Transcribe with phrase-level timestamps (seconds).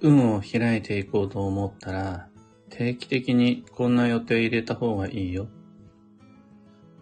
[0.00, 2.28] 運を開いていこうと思ったら、
[2.70, 5.48] 定期的にこんな予定入れた方がいいよ。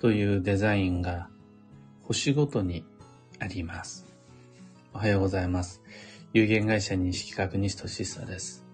[0.01, 1.29] というデザインが
[2.03, 2.85] 星ごとに
[3.39, 4.07] あります。
[4.95, 5.83] おはようございます。
[6.33, 8.65] 有限会社西企画西俊久です。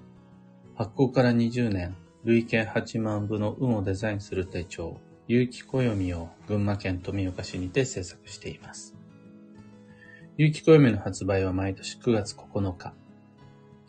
[0.76, 8.94] 発行から20年、累計8万部の運をデザインする手帳、有機暦を群馬県富岡市にて制作しています。
[10.36, 13.01] 有機暦の発売は毎年9月9日。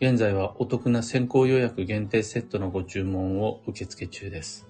[0.03, 4.67] 現在はお得な先行予約限定セットのご注文を受付中です。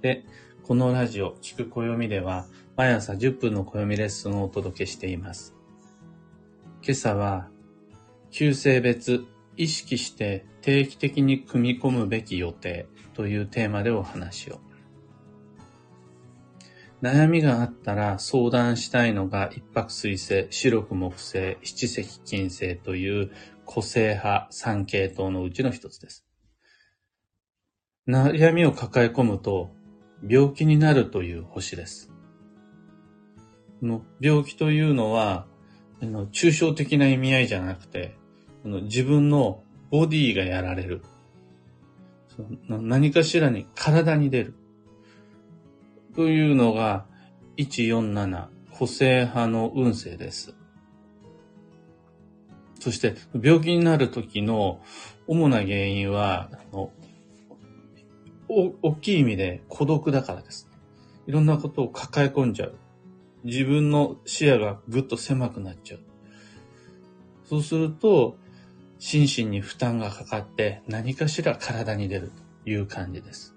[0.00, 0.24] で、
[0.62, 5.54] このラジオ、聞く暦では、毎朝10分の暦レッスンをお届けしています。
[6.82, 7.50] 今朝は、
[8.30, 9.26] 旧性別、
[9.58, 14.58] 意識して定期的に組み込むべき予定というテーマでお話を。
[17.02, 23.30] 悩みがあったら相談したいのが一泊水星、白く木星、七石金星という
[23.72, 26.26] 個性派三系統のうちの一つです。
[28.08, 29.70] 悩みを抱え込むと
[30.28, 32.10] 病気になるという星です。
[33.80, 35.46] の病気というのは、
[36.00, 38.16] 抽象的な意味合いじゃなくて、
[38.64, 39.62] 自分の
[39.92, 41.02] ボディがやられる。
[42.68, 44.54] 何かしらに体に出る。
[46.16, 47.06] というのが、
[47.56, 50.56] 147、個性派の運勢です。
[52.80, 54.80] そして、病気になる時の
[55.26, 56.92] 主な原因は、あの、
[58.48, 60.68] お大きい意味で孤独だからです。
[61.28, 62.74] いろんなことを抱え込んじゃう。
[63.44, 66.00] 自分の視野がぐっと狭くなっちゃう。
[67.44, 68.36] そうすると、
[68.98, 72.32] 心身に負担がかかって何かしら体に出る
[72.64, 73.54] という感じです。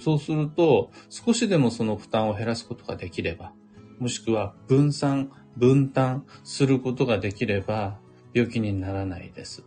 [0.00, 3.52] そうすると、少しでもその負担を減らすことができれば、
[3.98, 7.98] もしくは分散、分担することができれば、
[8.32, 9.64] 病気にならないです。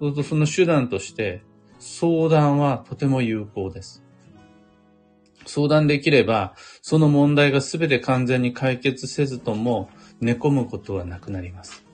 [0.00, 1.42] そうするとその手段として、
[1.78, 4.04] 相談はとても有効です。
[5.46, 11.84] 相談できれば、その問題が全て完全に解決せずとも、寝込むことはなくなります。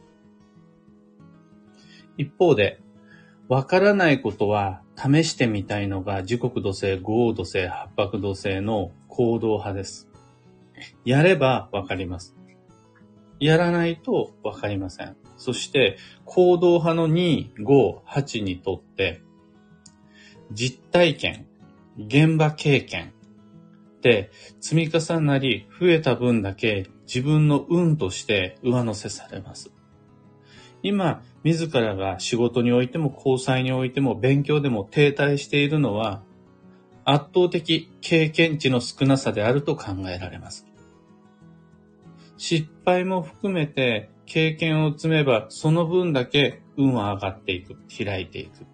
[2.16, 2.80] 一方で、
[3.48, 10.08] わからないことは試してみたいのが時刻土星、五黄土星、八白土星の行動派です。
[11.04, 12.36] やればわかります。
[13.40, 15.16] やらないとわかりません。
[15.40, 15.96] そして、
[16.26, 19.22] 行動派の2、5、8にとって、
[20.52, 21.46] 実体験、
[21.96, 23.14] 現場経験
[24.02, 24.30] で
[24.60, 29.70] 積み重なり増えた分だけ自分の運として上乗せされます。
[30.82, 36.22] 今、自らが仕事においても交際においても勉強でも停滞しているのは
[37.04, 40.66] 圧倒的経験値の少なさであると考えられます。
[42.36, 48.64] 失敗も含めて経験を積めばその分だけ運は上がっていく、開いていく。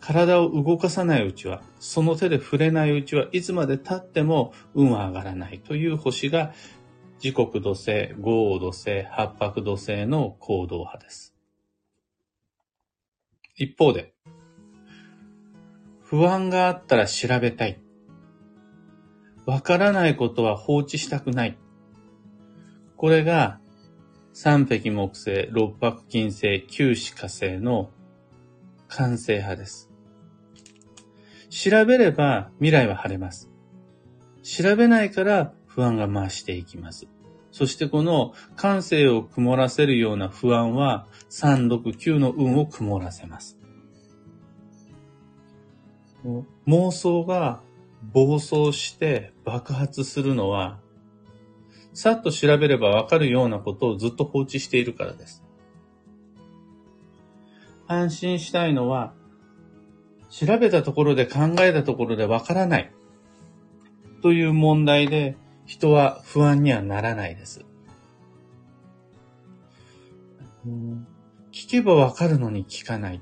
[0.00, 6.52] 体を動かさないうちは、その手で触れないうちはいつまで経っても運は上がらないという星が
[7.20, 11.34] 時刻土星、豪土星、八白土星の行動派です。
[13.56, 14.12] 一方で、
[16.02, 17.80] 不安があったら調べたい。
[19.46, 21.56] わからないことは放置したくない。
[22.98, 23.61] これが
[24.32, 27.90] 三匹木星、六白金星、九死火星の
[28.88, 29.90] 完成派です。
[31.50, 33.50] 調べれば未来は晴れます。
[34.42, 37.06] 調べないから不安が増していきます。
[37.50, 43.58] そしてこの感性を曇らせるような不安は3、6、9の運を曇らせます。
[46.66, 47.60] 妄想が
[48.12, 50.80] 暴走して爆発するのは、
[51.94, 55.42] さっと調べればわかるようなことをずっと放置しているからです。
[57.86, 59.14] 安心したいのは、
[60.30, 62.90] 調べたところで考えたところでわからない
[64.22, 65.36] という問題で
[65.66, 67.66] 人は不安にはならないです。
[71.52, 73.20] 聞けばわかるのに聞かない。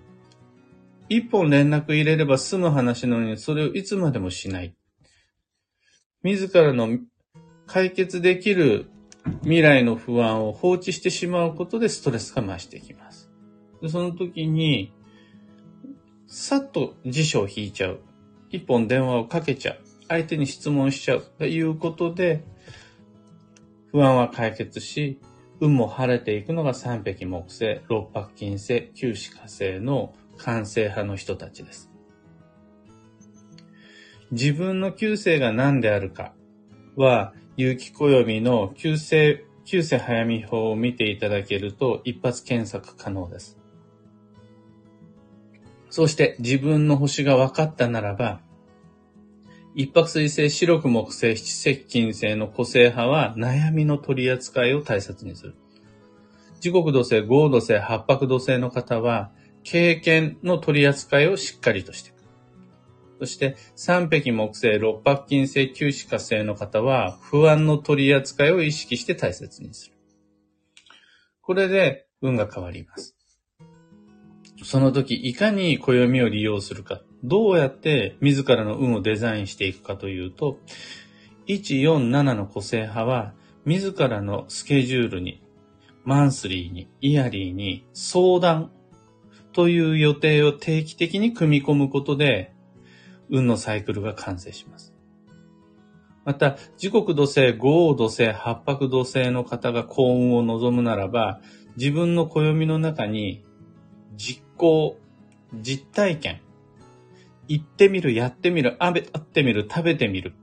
[1.09, 4.77] 一本連絡入れれば済む話なのに、それをいつまでもしない。
[6.23, 6.99] 自らの
[7.73, 8.91] 解決できる
[9.43, 13.31] 未来の不安を放置してしまうことでストレスが増してきます。
[13.81, 14.93] でその時に、
[16.27, 18.01] さっと辞書を引いちゃう。
[18.51, 19.79] 一本電話をかけちゃう。
[20.09, 22.43] 相手に質問しちゃうということで、
[23.93, 25.21] 不安は解決し、
[25.61, 31.89] 運も晴れていくのが三匹木星、六白金星、九死火星の完成派の人たちです。
[34.33, 36.35] 自分の旧姓が何であるか
[36.97, 43.59] は、有機暦の旧姓、旧姓早見法を見ていただけると一発検索可能です。
[45.91, 48.41] そして自分の星が分かったならば、
[49.75, 55.55] 一泊水星、白く木星、七石金星の個性派は悩みの取り扱いを大切にする。
[56.61, 59.33] 時刻土星、合土星、八白土星の方は、
[59.65, 62.20] 経験の取り扱いをしっかりとしていく。
[63.21, 69.95] そして、三匹木星、六白金星、九死火星の方は、不安の取り扱いを意識して大切にする。
[71.43, 73.15] これで運が変わります。
[74.65, 80.59] その時、いかに暦を利用するか、どうやって自らの運をデザインしていくかというと、
[81.47, 83.35] 147の個性派は、
[83.67, 85.43] 自らのスケジュールに、
[86.05, 88.71] マンスリーに、イヤリーに相談
[89.53, 92.55] という予定を定期的に組み込むことで、
[93.31, 94.95] 運のサイクルが完成します。
[96.25, 101.41] また、時刻土星、豪土星、八白土星の方が幸運を望むならば、
[101.77, 103.45] 自分の暦の中に
[104.17, 104.99] 実行、
[105.55, 106.41] 実体験、
[107.49, 110.35] 行ってみる、やってみる、あべ、会ってみる、食べてみる。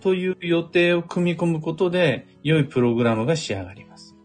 [0.00, 4.16] という予定を組み込むことで、良いプログラムが仕上がります。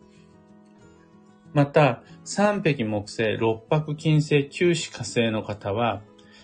[1.54, 6.02] また、三匹木星、六白金星、九死火星の方は、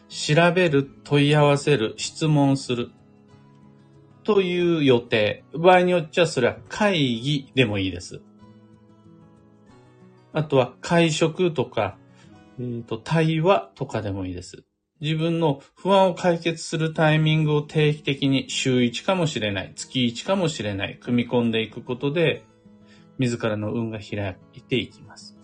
[0.09, 2.91] 調べる、問い合わせる、質問する。
[4.23, 5.43] という予定。
[5.53, 8.21] 場合によっちゃそれは会議でもいいです。
[10.33, 11.97] あとは会食とか、
[12.59, 14.63] えーと、対話とかでもいいです。
[14.99, 22.43] 自分の不安を解決するタイミングを定期的に週1かもしれない、月1かもしれない、組み込んでいくことで、
[23.19, 25.36] 自らの運が開いていきます。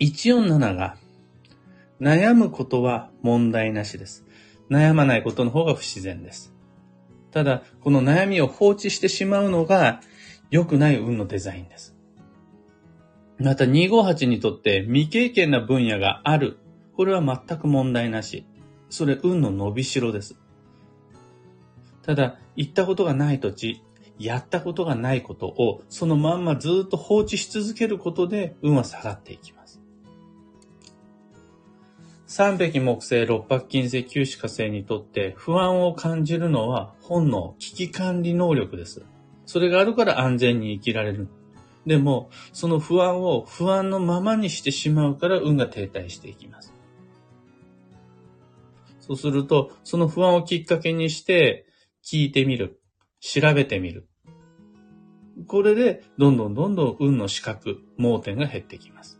[0.00, 0.96] 147が
[2.00, 4.24] 悩むことは問題なしです。
[4.70, 6.54] 悩まないことの方が不自然です。
[7.30, 10.00] ただ、この悩みを放置してしまうのが
[10.50, 11.96] 良くない運のデザインです。
[13.38, 16.58] また258にとって未経験な分野がある。
[16.96, 18.46] これは全く問題なし。
[18.90, 20.36] それ運の伸びしろです。
[22.02, 23.82] ただ、行ったことがない土地、
[24.18, 29.57] やったことがないことをそのまんまずっと放置し続けることで運は下がっていきます。
[32.28, 39.02] 三匹木星、六白金星、九死火星にとって不安を感じるのは本能、危機管理能力です。
[39.46, 41.28] それがあるから安全に生きられる。
[41.86, 46.74] でも、その不安を不安のままにしてしまうから運が停滞していきます。
[49.00, 51.64] そうすると、その不安をきっかけにして、
[52.04, 52.78] 聞いてみる。
[53.20, 54.06] 調べてみる。
[55.46, 59.17] これで、どんどんどんどん運の資格、盲点が減ってきます。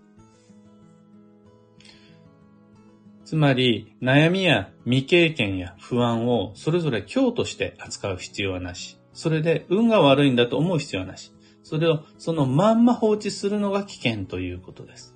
[3.28, 8.98] つまり、悩みや未経験や不安をそれぞれ今日として扱う必要はなし。
[9.12, 11.30] それで運が悪いんだと思う必要はなし。
[11.62, 15.14] それをそのまんま放置するのが危険ということです。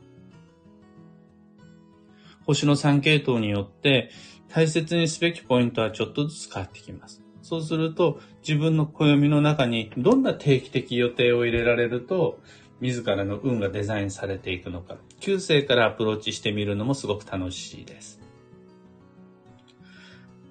[2.44, 4.10] 星の3系統によって
[4.50, 7.22] 大切にすべきポイントはちょっとずつ変わってきます。
[7.40, 12.40] そうすると自分の暦の中にどんな定期的予定を入れられると
[12.82, 18.20] 自らの運がデザインされていくのか、旧世からアプローチしてみるのもすごく楽しいです。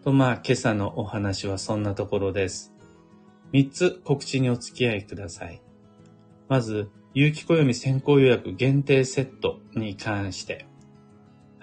[0.05, 2.73] とまあ今朝のお話はそんなところです。
[3.51, 5.61] 3つ告知にお付き合いください。
[6.47, 10.65] まず、有機暦先行予約限定セットに関して、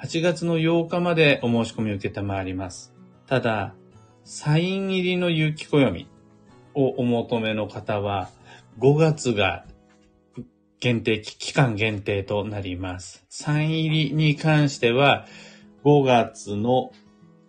[0.02, 2.94] 8月の8日までお申し込みを受けたまわります。
[3.26, 3.75] ただ、
[4.22, 6.06] サイン入りの有機暦
[6.75, 8.28] をお求めの方は、
[8.78, 9.64] 5月が
[10.80, 13.25] 限定、期間限定となります。
[13.28, 15.26] サイン入りに関しては、
[15.85, 16.92] 5月の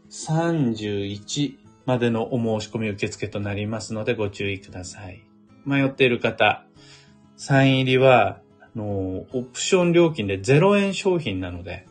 [0.09, 5.24] 31までのお申し込み受付となりますのでご注意ください。
[5.65, 6.65] 迷っている方、
[7.36, 11.88] サイン入りは、あの、オプション料金で0円商品なので、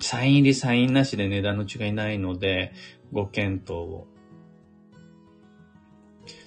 [0.00, 2.72] サイン入り、サインなしで値段の違いないので、
[3.12, 4.06] ご検討を。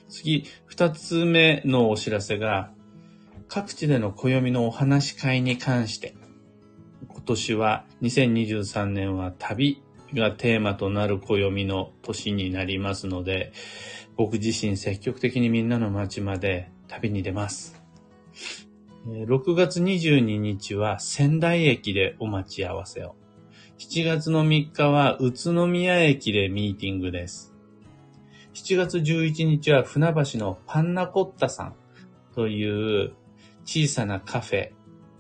[0.10, 2.72] 次、二つ目のお知らせが、
[3.54, 6.16] 各地での暦のお話し会に関して、
[7.08, 9.84] 今年は2023年は旅
[10.16, 13.54] がテーマとなる暦の年になりますので、
[14.18, 17.80] 僕自身積極的にみんなの街まで旅に出ます。
[19.06, 23.16] 6月22日は仙台駅でお待ち合わせを。
[23.78, 27.54] 7月の3日は宇都宮駅でミーティングです。
[28.56, 31.76] 7月11日は船橋のパンナコッタさん
[32.34, 33.14] という
[33.66, 34.72] 小さなカフェ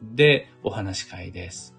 [0.01, 1.75] でお話し会です。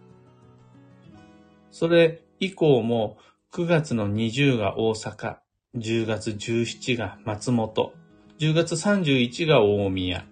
[1.71, 3.18] それ以降も
[3.52, 5.37] 9月の20が大阪、
[5.76, 7.92] 10月17が松本、
[8.38, 10.26] 10月31が大宮、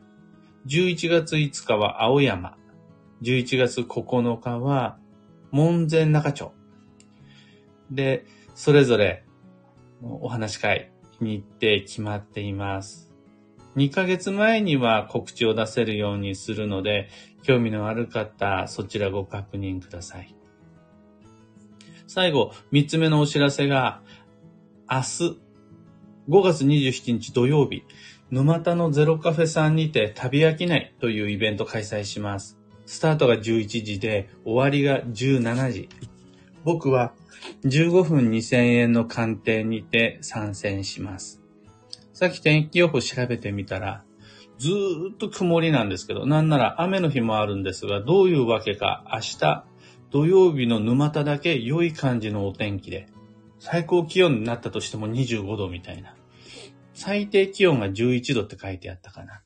[0.67, 2.57] 11月5日は青山
[3.23, 4.99] 11月9日は、
[5.53, 6.53] 門前仲町。
[7.91, 9.25] で、それぞれ
[10.03, 13.12] お話し会に行って決まっています。
[13.76, 17.09] 2ヶ月前には告知を出せるようにするので、
[17.43, 20.35] 興味のある方、そちらご確認ください。
[22.07, 24.02] 最後、3つ目のお知らせが、
[24.91, 25.38] 明日、
[26.29, 27.85] 5月27日土曜日、
[28.31, 32.59] 沼田のゼロカフェさんにて旅飽きないというイベント開催します。
[32.87, 35.88] スタートが11時で終わりが17時。
[36.64, 37.12] 僕は
[37.64, 41.41] 15分2000円の鑑定にて参戦します。
[42.23, 44.05] さっき天気予報調べてみたら、
[44.57, 44.71] ず
[45.12, 49.64] っと曇りなんですけど、なんなら雨の日もあるんですが、どういうわけか明日
[50.12, 53.09] 土曜日の沼田だけ良い感じのお天気で、
[53.59, 56.14] 最高気温になったとしても25度みたいな。
[56.95, 59.43] 最低気温が11度って書いてあったかな。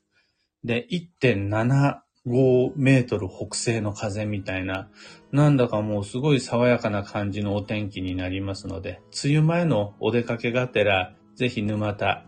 [0.63, 4.87] で、1.75メートル北西の風みたいな、
[5.31, 12.26] なんだかもうすごい爽やかな感じのお天気になりますので、梅雨前のお出かけがてら、ぜひ沼田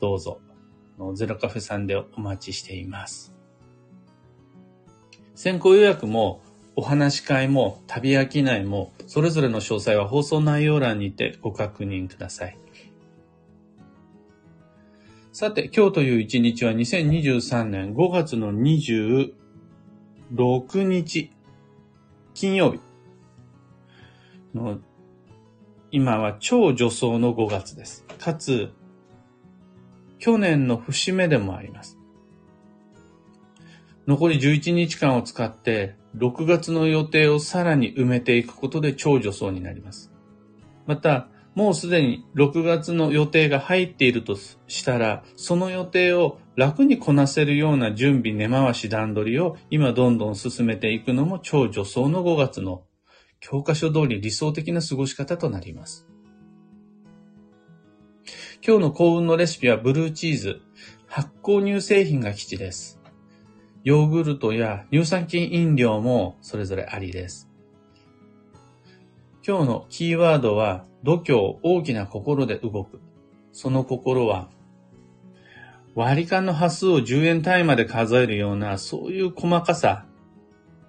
[0.00, 0.40] どうぞ、
[1.14, 3.34] ゼロカフェさんでお待ちしています。
[5.34, 6.40] 先行予約も、
[6.76, 12.56] お話し会も、旅飽きないも、それぞれの詳細は放送内容欄にてご確認ください。
[15.32, 19.34] さて、今日という一日は2023年5月の26
[20.84, 21.30] 日、
[22.34, 22.80] 金曜日
[24.54, 24.78] の、
[25.90, 28.04] 今は超助走の5月です。
[28.18, 28.72] かつ、
[30.20, 31.98] 去年の節目でもあります。
[34.06, 40.12] 残り11日間を使って、6月の予定をさらに埋めていくことで超助走になります。
[40.86, 52.82] また、もうすでに6月の予定が入っているとしたら、その予定を楽にこなせるような準備、根回し段取りを今どんどん進めていくのも超助走の5月の
[53.40, 56.06] 教科書通り理想的な過ごし方となります。
[58.62, 60.60] 今日の幸運のレシピはブルーチーズ、
[61.06, 63.00] 発酵乳製品が基地です。
[63.84, 67.48] ヨーグルトや乳酸菌飲料もそれぞれありです。
[69.46, 73.00] 今日のキーワードは、度胸、大きな心で動く。
[73.52, 74.50] その心は、
[75.94, 80.04] 割り勘の端数を10円単位まで数えるような、そういう細かさ、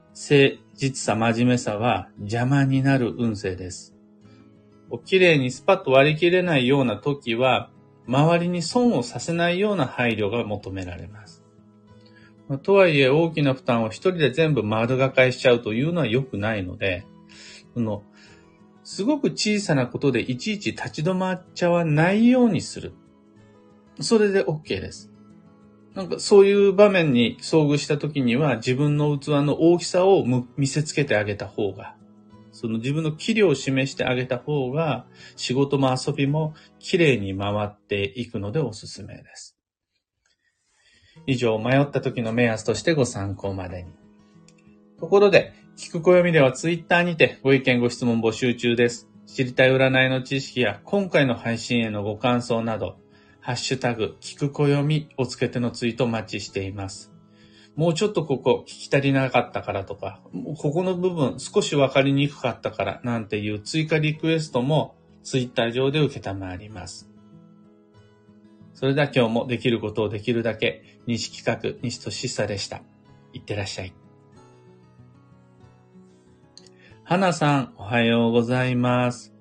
[0.09, 3.95] 誠実さ、真面目さは邪魔になる運勢です。
[4.99, 7.69] 綺麗にスパッと割り切れないような時は、
[8.07, 11.43] 周りに損をさせないような配慮が求められます。
[12.63, 17.05] とはいえ、大きな負担を一人で全部丸がかえしちゃうというのは良くないので、
[17.73, 18.03] その、
[18.83, 22.93] すごく小さなことでいちいち立ち止まっちゃわないようにする。
[24.01, 25.11] それで OK です。
[25.93, 31.95] なんかそういう場面に遭遇した時には自分の器の大きさを見せつけてあげた方が
[32.61, 39.57] その自分の器量を示してあげた方が、仕事も遊びも綺麗に回っていくのでおすすめです。
[41.25, 43.89] 以上、迷った時の目安としてご参考までに。
[44.99, 49.09] ところで、聞く暦ではツイッターにてご意見ご質問募集中です。
[49.25, 52.99] 知りたい占いの知識や今回の配信へのご感想など、
[53.39, 57.10] ハッシュタグ、聞く暦をつけてのツイートお待ちしています。
[57.81, 60.19] もうちょっとここ聞き足りなかったからとか、
[60.59, 67.09] ここの部分少しわかりにくかったからなんていう追加リクエストもツイッター上で受けたまわります。
[68.75, 72.83] それでは今日もできることをできるだけ、西企画、西俊久でした。
[73.33, 73.93] いってらっしゃい。
[77.03, 79.33] 花さん、おはようございます。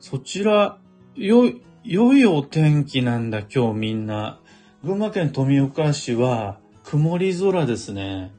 [0.00, 0.78] そちら、
[1.14, 4.40] よ、良いお天気なんだ、今日みんな。
[4.82, 6.63] 群馬県富岡市は、
[6.94, 8.32] 曇り空ですね。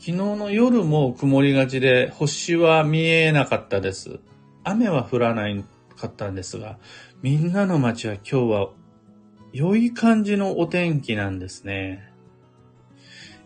[0.00, 4.18] 昨日の夜も曇りがちで星は見えなかったです。
[4.64, 5.64] 雨は降らない
[5.96, 6.80] かったんですが、
[7.22, 8.70] みんなの街は今日は
[9.52, 12.12] 良い感じのお天気なんですね。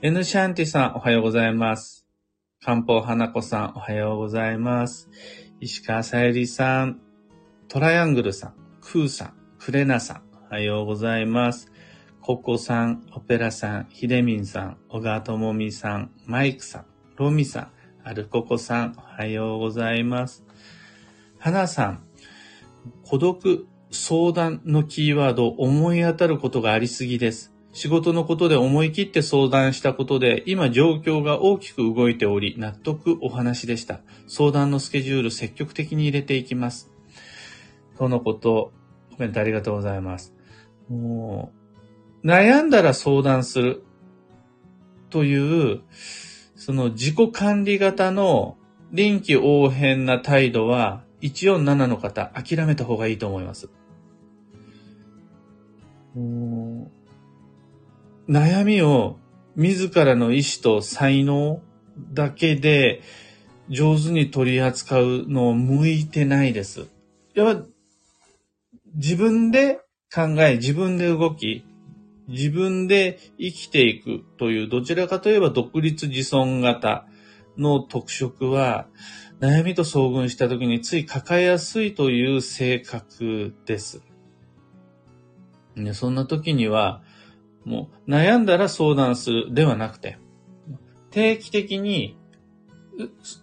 [0.01, 2.07] N シャンティさんおはようございます。
[2.63, 5.11] 漢方花子さんおはようございます。
[5.61, 7.01] 石川さゆりさん、
[7.69, 11.71] トライアングルさん、クーさん、クレナさんおはようございます。
[12.27, 17.71] ココさん、オペラさん、ヒデミンさん、小川智美さん、マイクさん、ロミさん、
[18.03, 20.43] アルココさん、おはようございます。
[21.39, 22.03] 花さん、
[23.03, 27.53] 孤独相談のキーワード思い当たることがありすぎです。
[27.75, 34.01] 仕事のことで思い切って相談したことで、今状況が大きく動いており、納得お話でした。
[34.29, 36.91] 相談のスケジュール積極的に入れていきます。
[37.99, 38.73] とのこと、
[39.11, 40.35] コメントありがとうございます。
[40.89, 41.64] もう、
[42.25, 43.85] 悩んだら相談する
[45.11, 45.83] という、
[46.57, 48.57] その自己管理型の
[48.93, 53.69] 臨機応変な態度は、147の方、諦めた方がいいと思います。
[58.29, 59.19] 悩みを
[59.57, 61.61] 自らの意志と才能
[62.13, 63.03] だけで
[63.69, 66.87] 上手に取り扱うのを向いてないです。
[67.35, 67.67] やっぱ
[68.95, 69.81] 自分で
[70.15, 71.65] 考え、自分で動き、
[72.29, 77.07] 自分で生きていくという、どちらかといえば独立自尊型
[77.57, 78.87] の特色は、
[79.41, 84.03] 悩みと遭遇した時につい抱えやすいという性格です。
[85.77, 87.03] ね、そんな時には、
[87.65, 90.19] もう悩んだら相談するではなくて、
[91.11, 92.17] 定期的に、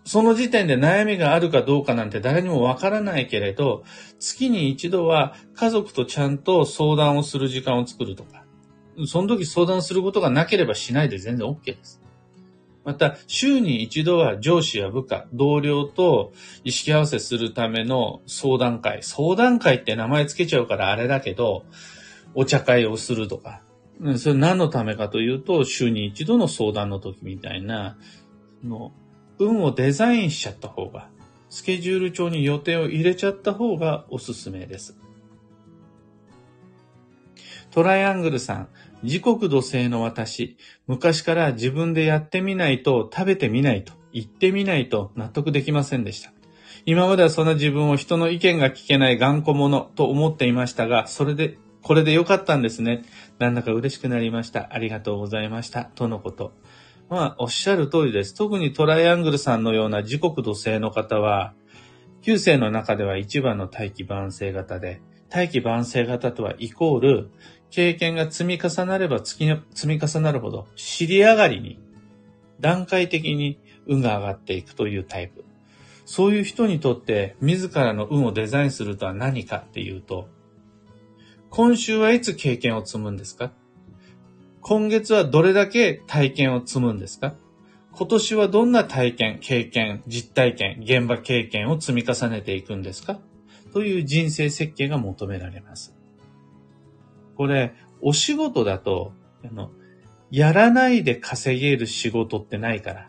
[0.05, 3.83] その時点で悩みがあるかどうかなんて誰にもわからないけれど、
[4.17, 8.40] 月に一度は家族とちゃんと相談をする時間を作るとか、
[9.05, 12.01] その時相談することがなければしないで全然 OK です。
[12.83, 16.33] また、週に一度は上司や部下、同僚と
[16.63, 19.03] 意識合わせするための相談会。
[19.03, 21.63] 相談会って名前つけちゃうからあれだけど、
[22.33, 23.61] お茶会をするとか、
[24.17, 27.97] それ何のためかというと、週に一度の相談の時みたいな、
[28.63, 28.91] の
[29.37, 31.09] 運をデザインしちゃった方が、
[31.49, 34.97] スケジュール帳に予定を入れちゃった方がおすすめです。
[37.71, 38.67] トライアングルさん、
[39.03, 46.33] 時刻土星の私、昔から自分でやってみないと食べてみないと言ってみないと納得できませんでした。
[46.85, 53.03] 今まではそんな自分を人の意見が聞けない頑固者と思っていましたが、それでこれでよかったんですね。
[53.39, 54.73] なんだか嬉しくなりました。
[54.73, 55.85] ありがとうございました。
[55.85, 56.53] とのこと。
[57.09, 58.35] まあ、おっしゃる通りです。
[58.35, 61.53] 特にトライアングルさんのような時刻土星の方は、
[62.21, 67.31] 旧世の中では一番の大気晩成型で、大気晩成型とはイコール、
[67.71, 71.79] 経験が積み重なれば積み重なるほど、尻上がりに、
[72.59, 75.43] 段階的に運が上がっていくというタイプ。
[76.05, 80.27] そういう人にとって自らの運をデザインするとは何かっていうと、
[81.49, 83.51] 今週はいつ経験を積むんですか？
[84.61, 87.33] 今月はどれだけ体験を積むんですか？
[87.93, 93.19] 今年はどんな体験、経験、実体験、現場経験を積み重ねていくんですか？
[93.73, 95.95] という人生設計が求められます。
[97.41, 99.71] これ、お仕事だと、あの、
[100.29, 103.07] やらないで稼げる仕事ってないから、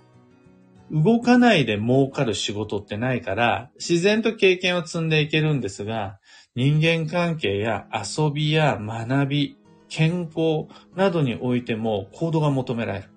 [0.90, 6.18] 動かないで儲かる仕事ってないから、自然と経験を積んでいけるんですが、
[6.54, 9.58] 人間関係や遊びや学び、
[9.90, 10.66] 健康
[10.96, 13.11] などにおいても行動が求められる。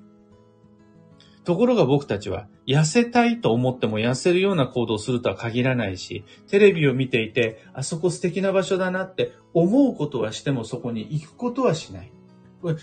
[1.45, 12.11] ところが僕たちは痩せたいと思っても痩せるような行動をするとは限らないし、テレビを見ていて、あそこ素敵な場所だなって思うことはしてもそこに行くことはしない。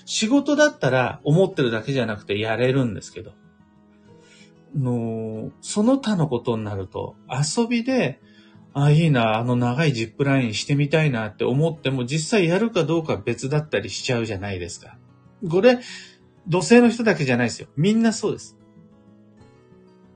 [0.05, 3.33] 仕事だったら思ってるだけじゃなくてやれるんですけど、
[4.79, 8.21] のその他のことになると遊びで
[8.75, 14.97] あ、いいな、あの長いジップラインしてみたいなって思っても実際やるかどうか別だったりしちゃうじゃないですか。
[15.51, 15.79] これ、
[16.49, 17.69] 土星の人だけじゃないですよ。
[17.77, 18.57] みんなそうです。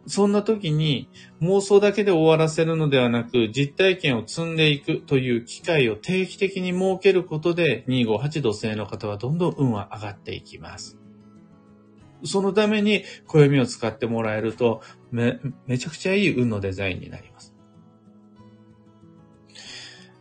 [0.07, 1.09] そんな時に
[1.41, 10.99] 妄想だけで終わらせるのではなく、実体験を積んでいくという機会を定期的に設けることで、258土星の方はどんどん運は上がっていきます。
[12.25, 17.56] そのために暦を使ってもらえると、め、めちゃくちゃいい運のデザインになります。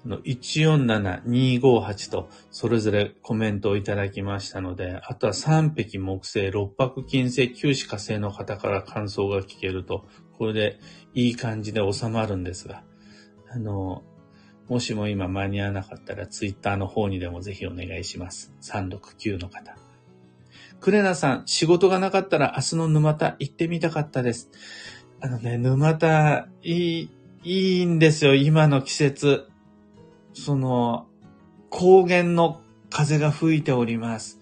[0.06, 10.06] の147、258とそれぞれコメントをいただきましたので、あとは3匹木星、6泊金星、9子火星の方から感想が聞けると、
[10.38, 10.80] これで
[11.14, 12.84] いい感じで収まるんですが、
[13.50, 14.04] あの、
[14.68, 18.54] もしも今間に合わなかったらツイッターの方にでもぜひお願いします。
[18.62, 19.78] 369の方。
[20.80, 24.50] クレナさん、仕事がなかったら明日の沼田行ってみたかったです。
[25.22, 27.10] あのね、沼田、いい、
[27.44, 29.48] いいんですよ、今の季節。
[30.36, 31.08] その、
[31.70, 34.40] 高原の風が吹いております。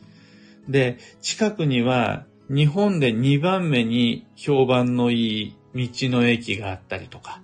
[0.68, 7.42] で、近くには日本で2番目に評判のいい道の駅があったりとか、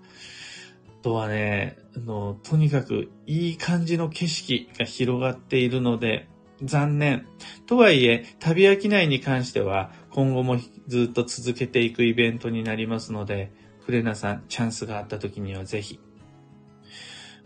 [0.99, 6.27] あとはね、あの、とにかくいい感じの景色が広がっているので、
[6.61, 7.25] 残念。
[7.67, 10.57] とはいえ、旅飽きないに関しては、今後も
[10.87, 13.51] ずっと続けていくイベントになりますので、
[13.85, 15.99] フレナさん、チャンスがあった時にはぜひ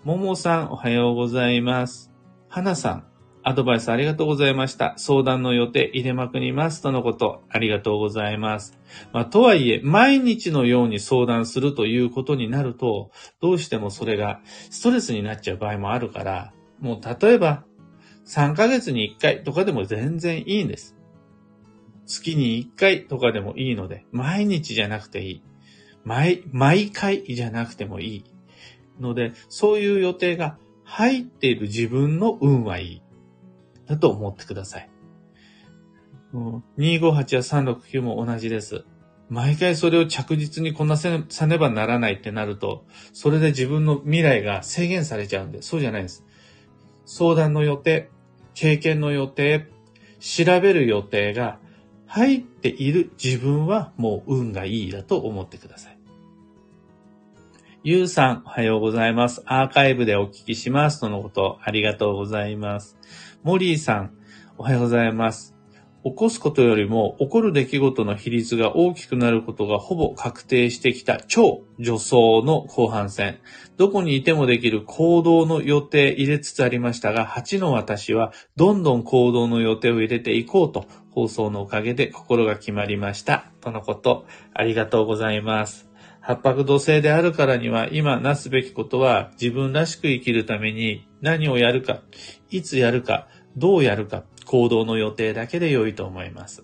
[0.04, 2.12] ももさん、おはようございます。
[2.50, 3.08] はなさん、
[3.42, 4.96] アドバイスありがとうございました。
[4.98, 6.82] 相談の予定入れまくります。
[6.82, 8.78] とのこと、ありがとうございます。
[9.14, 17.64] まあ、とはいえ、毎日のように相談するということになると、どうしてもそれがストレスになっちゃう場合もあるから、もう例えば、
[18.28, 20.98] 3ヶ月に1回とかでも全然いいんです。
[22.08, 25.44] 月に1回とかでもいいので、毎日じゃなくていい。
[26.04, 28.33] 毎、毎回じゃなくてもいい。
[29.00, 33.02] ので、そういう予定が入っている自分の運はいい。
[33.86, 34.90] だと思ってください。
[36.78, 38.86] 258や369も同じです。
[39.30, 46.26] 毎回それを着実にこなせさねばならないってなると、それで自分の未来が制限されちゃうんで、そうじゃないです。
[47.06, 48.10] 相談の予定、
[48.54, 49.70] 経験の予定、
[50.20, 51.60] 調べる予定が
[52.06, 55.93] 入っている自分はもう運がいいだと思ってください。
[57.86, 59.42] ゆうさん、おはようございます。
[59.46, 61.02] アーカイブでお聞きします。
[61.02, 62.98] とのこと、ありがとうございます。
[63.44, 64.14] モリーさん、
[64.58, 65.54] おはようございます。
[66.06, 73.40] 起こすことよりも起こる出来事の比率が大きくなることがほぼ確定してきた超助走の後半戦。
[73.76, 83.52] どこにいてもできる行動の予定入れつつありましたが、8の私はどんどん行動の予定を入れていこうと放送のおかげで心が決まりました。
[83.60, 85.93] とのこと、ありがとうございます。
[86.26, 92.02] 八白土星であるからには今なすべきことは自分らしく生きるために何をやるか、
[92.50, 96.64] いつやるか、どうやるか、行動の予定だけで良いと思います。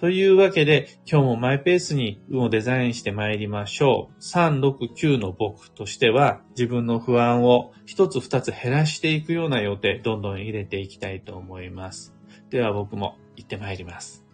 [0.00, 4.22] というわけで、今日もマイペースに運をデザインして参りましょう。
[4.22, 12.14] 3、6、9の僕としては、自分の不安を一つ二つ減らしていくような予定、どんどん入れていきたいと思います。
[12.50, 14.27] では僕も行って参ります。